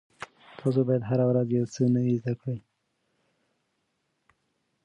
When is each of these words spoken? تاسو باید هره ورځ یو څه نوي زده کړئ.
تاسو 0.59 0.79
باید 0.87 1.07
هره 1.09 1.25
ورځ 1.29 1.47
یو 1.49 1.65
څه 1.73 1.81
نوي 1.95 2.13
زده 2.21 2.33
کړئ. 2.39 2.59